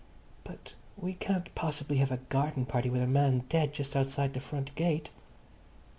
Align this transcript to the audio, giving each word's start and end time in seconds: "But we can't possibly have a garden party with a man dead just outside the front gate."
"But 0.43 0.73
we 0.97 1.13
can't 1.13 1.53
possibly 1.53 1.97
have 1.97 2.11
a 2.11 2.17
garden 2.17 2.65
party 2.65 2.89
with 2.89 3.03
a 3.03 3.05
man 3.05 3.43
dead 3.49 3.71
just 3.71 3.95
outside 3.95 4.33
the 4.33 4.39
front 4.39 4.73
gate." 4.73 5.11